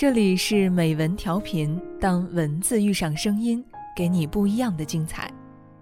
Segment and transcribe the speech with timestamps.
[0.00, 3.62] 这里是美文调频，当文字遇上声音，
[3.94, 5.30] 给你不一样的精彩。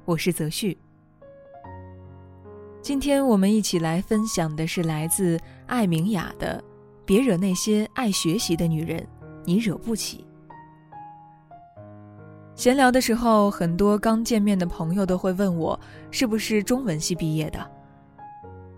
[0.05, 0.77] 我是泽旭。
[2.83, 6.61] 今天我们一起来分享的是来自艾明雅的
[7.05, 9.07] 《别惹那些爱学习的女人，
[9.45, 10.27] 你惹不起》。
[12.57, 15.79] 闲聊的时候，很多刚见面的朋友都会问我
[16.11, 17.71] 是不是中文系毕业的。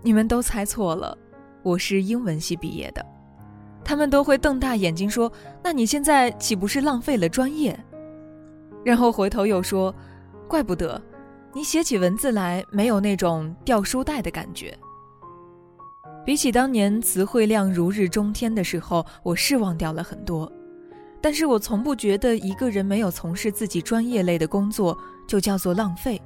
[0.03, 1.17] 你们都猜错了，
[1.63, 3.03] 我是英文系毕业的。
[3.91, 5.33] 他们都会瞪大眼睛说
[5.65, 7.77] ：“那你现在岂不是浪费了专业？”
[8.87, 9.93] 然后回头又说
[10.47, 11.03] ：“怪不得，
[11.53, 14.73] 你写起文字来没有那种掉书袋的感觉。”
[16.25, 20.49] 比起当年词汇量如日中天的时候，我是忘掉了很多。
[21.21, 24.97] 但是我从不觉得一个人没有从事自己专业类的工作
[25.27, 26.23] 就叫做浪费。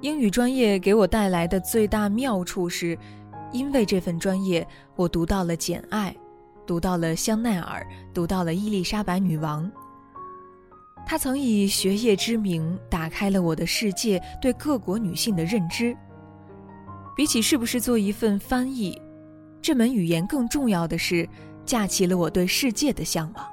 [0.00, 2.96] 英语专业给我带来的最大妙处是，
[3.50, 4.64] 因为这份专业，
[4.94, 6.14] 我读到了《简爱》，
[6.70, 9.68] 读到了香奈儿，读到了伊丽莎白女王。
[11.04, 15.96] 她曾以学业之名打开了我的世界对各国女性的认知。
[17.16, 18.96] 比起是不是做一份翻译，
[19.60, 21.28] 这门语言更重要的是。
[21.66, 23.44] 架起了我对世界的向往。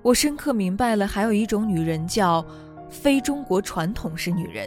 [0.00, 2.42] 我深刻明白了，还有一种女人叫
[2.88, 4.66] 非中国传统式女人，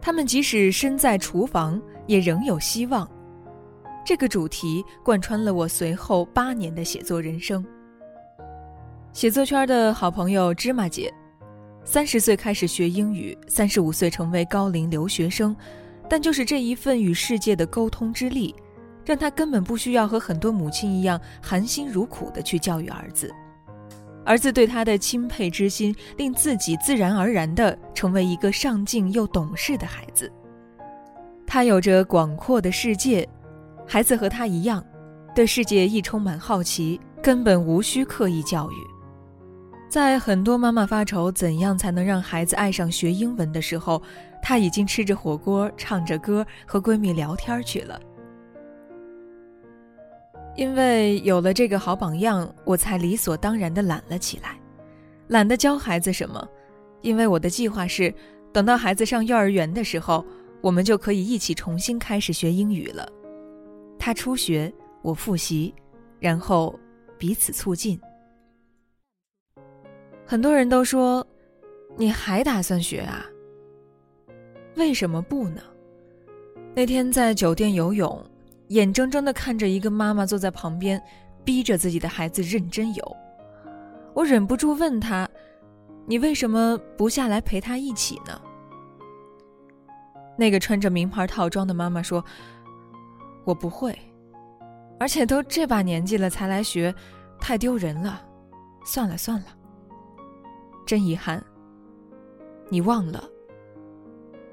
[0.00, 3.08] 她们即使身在厨房，也仍有希望。
[4.04, 7.64] 这个主题贯穿了我随后八年的写作人生。
[9.12, 11.12] 写作圈的好朋友芝麻姐，
[11.84, 15.54] 三十岁开始学英语，三十五岁成为高龄留学生，
[16.08, 18.54] 但就是这一份与世界的沟通之力。
[19.04, 23.34] 让她根本不需要和很多母亲一样含辛茹苦地去教育儿子，
[24.24, 30.32] 儿子对他的钦佩之心，令自己自然而然地成为一个上进又懂事的孩子。
[31.44, 33.28] 他有着广阔的世界，
[33.86, 34.84] 孩子和他一样，
[35.34, 38.76] 对世界亦充满好奇，根本无需刻意教育。
[39.88, 44.02] 在很多妈妈发愁怎样才能让孩子爱上学英文的时候，
[44.42, 48.00] 他已经吃着火锅，唱着歌，和闺蜜聊天去了。
[50.56, 54.58] 因为有了这个好榜样，我才理所当然的懒了起来，
[55.28, 56.46] 懒得教孩子什么，
[57.02, 58.14] 因为我的计划是，
[58.50, 60.24] 等到孩子上幼儿园的时候，
[60.62, 63.06] 我们就可以一起重新开始学英语了。
[64.04, 64.70] 他初学，
[65.00, 65.72] 我复习，
[66.18, 66.76] 然后
[67.16, 68.00] 彼此促进。
[70.26, 71.24] 很多人都说，
[71.96, 73.24] 你还打算学啊？
[74.74, 75.62] 为什么不呢？
[76.74, 78.20] 那天在酒店游泳。
[78.68, 81.00] 眼睁睁的看着一个妈妈坐在旁边，
[81.44, 83.16] 逼着自己的孩子认真游，
[84.14, 85.28] 我忍不住问他
[86.06, 88.40] ：“你为什么不下来陪他一起呢？”
[90.36, 92.24] 那个穿着名牌套装的妈妈说
[93.44, 93.96] ：“我不会，
[94.98, 96.94] 而且都这把年纪了才来学，
[97.40, 98.22] 太丢人了。
[98.84, 99.46] 算了算了，
[100.86, 101.42] 真遗憾。
[102.68, 103.22] 你忘了，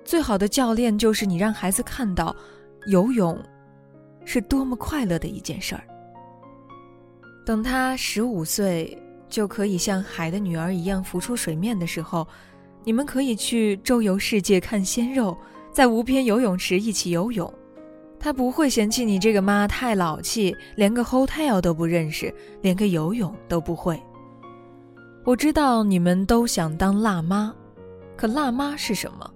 [0.03, 2.35] 最好的教练就是你让孩子看到
[2.87, 3.37] 游泳。”
[4.25, 5.83] 是多么快乐的一件事儿。
[7.43, 8.95] 等他十五岁
[9.27, 12.27] 就可以像海的女儿一样浮出水面的时候，
[12.83, 15.35] 你们可以去周游世界看鲜肉，
[15.71, 17.51] 在无边游泳池一起游泳。
[18.19, 23.97] 他不会嫌弃你这个妈太老气，连个 hotel 都不认识，连个游泳都不会。
[25.23, 27.53] 我知道你们都想当辣妈，
[28.17, 29.29] 可辣妈是什么？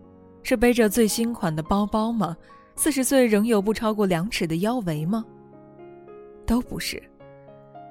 [0.43, 2.35] 是背着最新款的包包吗？
[2.75, 5.23] 四十岁仍有不超过两尺的腰围吗？
[6.45, 7.01] 都不是，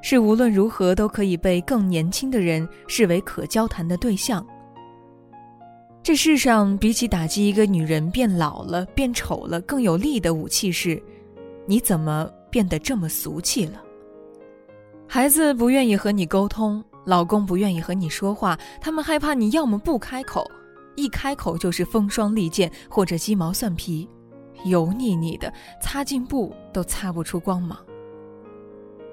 [0.03, 4.47] 是无论如何都可以被更年轻的人视为可交谈的对象。
[6.03, 11.01] 这世上比起打击一个女人变老了、变丑了更有力的武器是：
[11.65, 13.81] 你怎么变得这么俗气了？
[15.07, 20.45] 孩子不愿意和你沟通，老公不愿意和你说话，他们害怕你要么不开口，
[20.97, 24.09] 一开口就是风霜利剑或者鸡毛蒜皮。
[24.65, 27.79] 油腻腻的，擦镜布都擦不出光芒。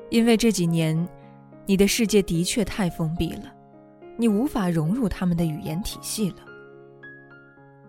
[0.10, 1.08] 因为这几年，
[1.68, 3.54] 你的世界的确太封闭了，
[4.18, 6.38] 你无法融入他们的语言体系了。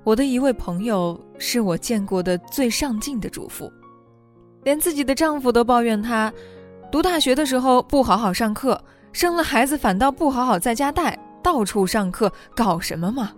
[0.03, 3.71] 我的一位朋友是我见过的最上进的主妇，
[4.65, 6.33] 连自己的丈夫都抱怨她，
[6.91, 8.83] 读大学的时候不好好上课，
[9.13, 13.33] 生了孩子反倒不好好在家带，到处上课，搞什么嘛？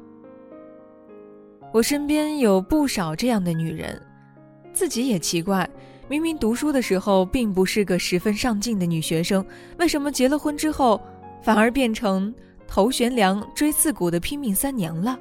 [1.73, 4.01] 我身边有不少这样的女人。
[4.73, 5.69] 自己也奇怪，
[6.09, 9.45] 明明读书的时候并不是个十分上进的女学生，
[9.79, 11.01] 为什么结了婚之后
[11.43, 12.33] 反而变成
[12.69, 15.19] 头悬梁锥刺股的拼命三娘了？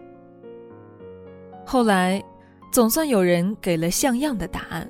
[1.65, 2.23] 后来，
[2.71, 4.89] 总算有人给了像样的答案，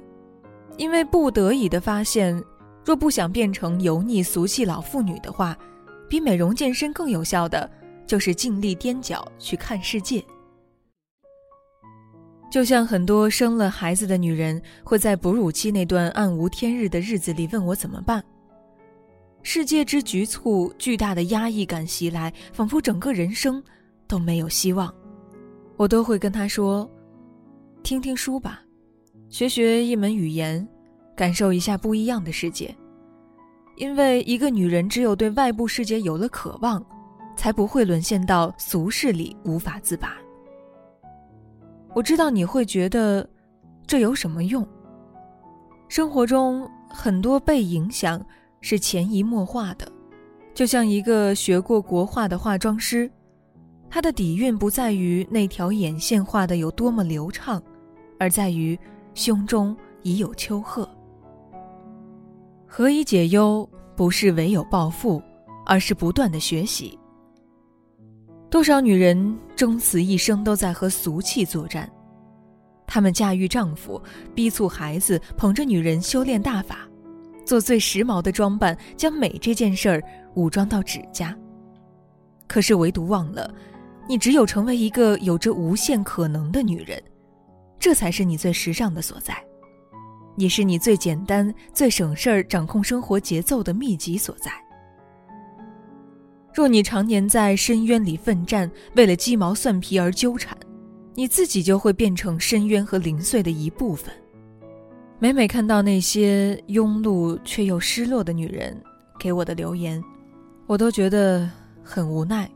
[0.77, 2.44] 因为不得已的发现，
[2.83, 5.57] 若不想变成油腻俗气老妇女的话，
[6.09, 7.69] 比美容健身更有效的
[8.07, 10.23] 就是尽力踮脚去看世界。
[12.50, 18.21] 就像很多生了孩子的女人会在哺乳期那段暗无天日的日子里问我怎么办。
[19.41, 23.63] 世界之局促，巨大的压抑感袭来，仿佛整个人生
[24.06, 24.94] 都没有希望。
[25.81, 26.88] 我都会跟她说
[27.81, 28.62] ：“听听书吧，
[29.30, 30.68] 学学一门语言，
[31.16, 32.72] 感受一下不一样的世界。
[33.78, 36.86] 因为一个女人只有对外部世界有了渴望，
[37.36, 40.16] 才不会沦陷到俗世里无法自拔。”
[41.95, 43.28] 我知道你会觉得，
[43.88, 44.63] 这有什么用？
[45.89, 48.24] 生活中很多被影响
[48.62, 49.92] 是潜移默化的，
[50.54, 53.12] 就像一个学过国画的化妆师，
[53.94, 57.62] 他的底蕴不在于那条眼线画的有多么流畅，
[58.18, 58.80] 而在于
[59.14, 60.90] 胸中已有丘壑。
[62.66, 63.70] 何以解忧？
[63.94, 65.22] 不是唯有暴富，
[65.66, 66.98] 而是不断的学习。
[68.50, 71.92] 多少女人终此一生都在和俗气作战，
[72.88, 74.02] 她们驾驭丈夫，
[74.34, 76.88] 逼促孩子，捧着女人修炼大法，
[77.46, 80.02] 做最时髦的装扮，将美这件事儿
[80.36, 81.38] 武装到指甲。
[82.48, 83.54] 可是唯独忘了，
[84.07, 87.01] 你只有成为一个有着无限可能的女人，
[87.80, 89.36] 这才是你最时尚的所在，
[90.36, 94.51] 也是你最简单、最省事儿掌控生活节奏的秘籍所在。
[96.53, 100.57] 若你常年在深渊里奋战，为了鸡毛蒜皮而纠缠，
[101.13, 104.13] 你自己就会变成深渊和零碎的一部分。
[105.18, 108.75] 每每看到那些庸碌却又失落的女人
[109.18, 110.04] 给我的留言，
[110.68, 111.50] 我都觉得
[111.81, 112.50] 很无奈。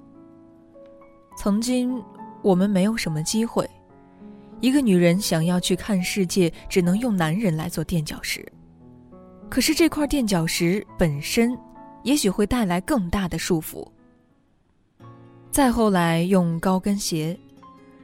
[1.38, 2.02] 曾经
[2.42, 3.70] 我们没有什么机会，
[4.62, 8.46] 一个女人想要去看世界，只能用男人来做垫脚石。
[9.50, 11.58] 可是这块垫脚石本身。
[12.06, 13.84] 也许会带来更大的束缚。
[15.50, 17.36] 再后来用高跟鞋，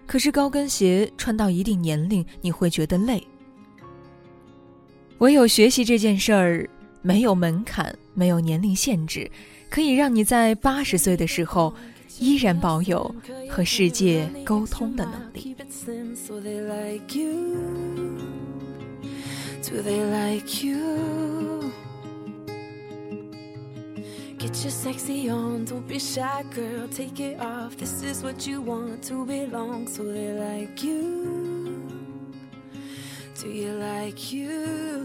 [0.08, 3.24] 可是高跟鞋穿到一定年龄，你会觉得累。
[5.20, 6.68] 唯有学习这件事儿，
[7.04, 9.30] 没有门槛，没有年龄限制，
[9.70, 11.72] 可以让你在八十岁的时候，
[12.20, 13.14] 依然保有
[13.50, 15.56] 和世界沟通的能力。
[19.64, 21.72] Do they like you?
[24.38, 26.88] Get your sexy on, don't be shy, girl.
[26.90, 27.78] Take it off.
[27.78, 29.88] This is what you want to belong.
[29.88, 31.88] So they like you.
[33.40, 34.34] Do you like?
[34.34, 35.01] You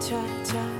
[0.00, 0.79] try, try,